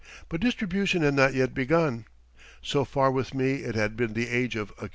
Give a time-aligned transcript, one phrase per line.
[0.29, 2.05] But distribution had not yet begun.
[2.63, 4.89] So far with me it had been the age of accumulation.